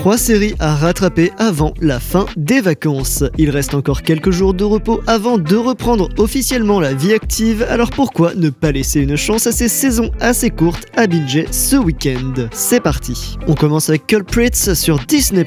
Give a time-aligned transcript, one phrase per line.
[0.00, 3.22] Trois séries à rattraper avant la fin des vacances.
[3.36, 7.90] Il reste encore quelques jours de repos avant de reprendre officiellement la vie active, alors
[7.90, 12.48] pourquoi ne pas laisser une chance à ces saisons assez courtes à binger ce week-end?
[12.50, 15.44] C'est parti On commence avec Culprits sur Disney+,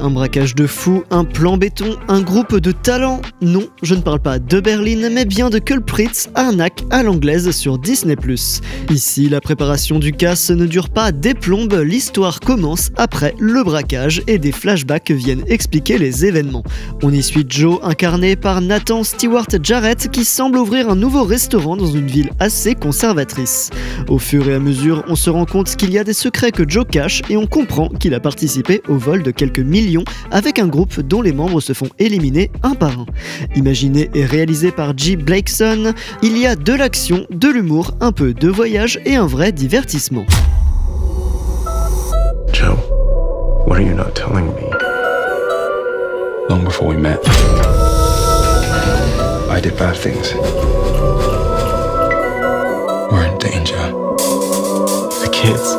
[0.00, 3.22] un braquage de fou, un plan béton, un groupe de talents.
[3.40, 7.78] Non, je ne parle pas de Berlin, mais bien de Culprits, arnaque à l'anglaise sur
[7.78, 8.16] Disney+.
[8.90, 13.91] Ici, la préparation du casse ne dure pas des plombes, l'histoire commence après le braquage
[14.26, 16.64] et des flashbacks viennent expliquer les événements.
[17.02, 21.76] On y suit Joe incarné par Nathan Stewart Jarrett qui semble ouvrir un nouveau restaurant
[21.76, 23.68] dans une ville assez conservatrice.
[24.08, 26.66] Au fur et à mesure, on se rend compte qu'il y a des secrets que
[26.66, 30.68] Joe cache et on comprend qu'il a participé au vol de quelques millions avec un
[30.68, 33.06] groupe dont les membres se font éliminer un par un.
[33.56, 35.16] Imaginé et réalisé par G.
[35.16, 39.52] Blakeson, il y a de l'action, de l'humour, un peu de voyage et un vrai
[39.52, 40.24] divertissement.
[43.64, 44.68] What are you not telling me?
[46.48, 47.20] Long before we met,
[49.48, 50.34] I did bad things.
[53.12, 53.78] We're in danger.
[55.22, 55.76] The kids.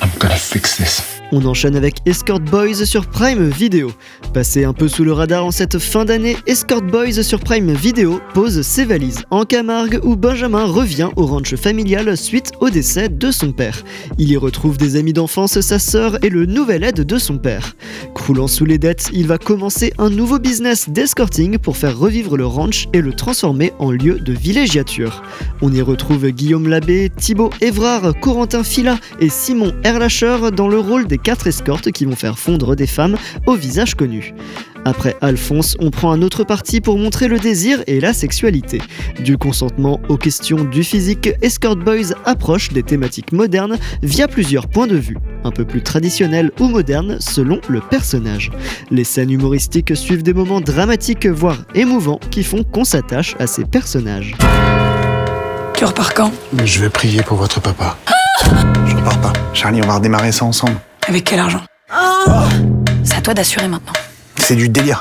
[0.00, 1.09] I'm gonna fix this.
[1.32, 3.92] On enchaîne avec Escort Boys sur Prime Video.
[4.34, 8.20] Passé un peu sous le radar en cette fin d'année, Escort Boys sur Prime Video
[8.34, 13.30] pose ses valises en Camargue où Benjamin revient au ranch familial suite au décès de
[13.30, 13.84] son père.
[14.18, 17.76] Il y retrouve des amis d'enfance, sa sœur et le nouvel aide de son père.
[18.20, 22.44] Croulant sous les dettes, il va commencer un nouveau business d'escorting pour faire revivre le
[22.44, 25.22] ranch et le transformer en lieu de villégiature.
[25.62, 31.06] On y retrouve Guillaume Labbé, Thibaut Évrard, Corentin Fila et Simon Erlacher dans le rôle
[31.06, 34.34] des quatre escortes qui vont faire fondre des femmes au visage connu.
[34.84, 38.80] Après Alphonse, on prend un autre parti pour montrer le désir et la sexualité.
[39.20, 44.86] Du consentement aux questions du physique, Escort Boys approche des thématiques modernes via plusieurs points
[44.86, 48.50] de vue, un peu plus traditionnels ou modernes selon le personnage.
[48.90, 53.64] Les scènes humoristiques suivent des moments dramatiques voire émouvants qui font qu'on s'attache à ces
[53.64, 54.34] personnages.
[55.74, 56.32] Tu repars quand?
[56.64, 57.96] Je vais prier pour votre papa.
[58.86, 59.32] Je repars pas.
[59.52, 60.76] Charlie, on va redémarrer ça ensemble.
[61.06, 61.62] Avec quel argent?
[63.02, 63.94] C'est à toi d'assurer maintenant.
[64.50, 65.00] C'est du délire.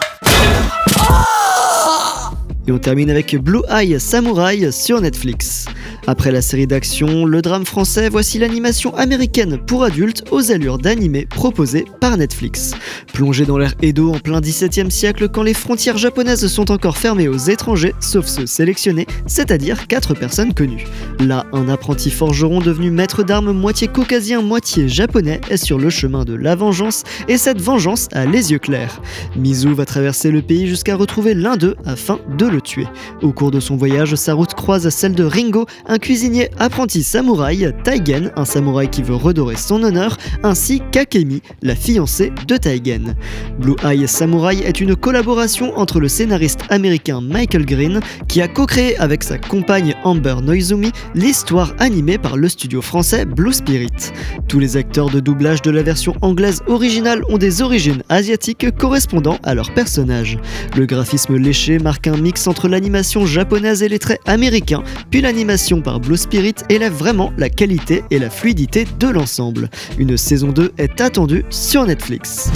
[2.68, 5.66] Et on termine avec Blue Eye Samurai sur Netflix.
[6.08, 11.26] Après la série d'action, le drame français, voici l'animation américaine pour adultes aux allures d'animé
[11.26, 12.74] proposée par Netflix.
[13.14, 17.28] Plongé dans l'ère Edo en plein XVIIe siècle, quand les frontières japonaises sont encore fermées
[17.28, 20.86] aux étrangers, sauf ceux sélectionnés, c'est-à-dire quatre personnes connues.
[21.20, 26.26] Là, un apprenti forgeron devenu maître d'armes moitié caucasien, moitié japonais est sur le chemin
[26.26, 29.02] de la vengeance, et cette vengeance a les yeux clairs.
[29.36, 32.88] Mizu va traverser le pays jusqu'à retrouver l'un d'eux afin de le tuer.
[33.22, 35.66] Au cours de son voyage, sa route croise celle de Ringo,
[36.00, 42.32] cuisinier apprenti samouraï, Taigen, un samouraï qui veut redorer son honneur, ainsi qu'Akemi, la fiancée
[42.48, 43.16] de Taigen.
[43.60, 48.98] Blue Eye Samurai est une collaboration entre le scénariste américain Michael Green, qui a co-créé
[48.98, 54.12] avec sa compagne Amber Noizumi l'histoire animée par le studio français Blue Spirit.
[54.48, 59.38] Tous les acteurs de doublage de la version anglaise originale ont des origines asiatiques correspondant
[59.44, 60.38] à leurs personnages.
[60.76, 65.79] Le graphisme léché marque un mix entre l'animation japonaise et les traits américains, puis l'animation
[65.82, 69.70] par Blue Spirit élève vraiment la qualité et la fluidité de l'ensemble.
[69.98, 72.52] Une saison 2 est attendue sur Netflix.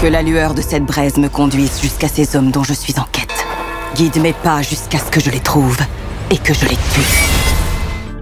[0.00, 3.04] Que la lueur de cette braise me conduise jusqu'à ces hommes dont je suis en
[3.12, 3.28] quête.
[3.96, 5.78] Guide mes pas jusqu'à ce que je les trouve
[6.30, 7.32] et que je les tue.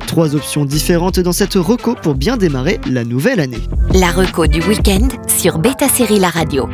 [0.07, 3.61] Trois options différentes dans cette reco pour bien démarrer la nouvelle année.
[3.95, 6.69] La reco du week-end sur Beta Série La Radio.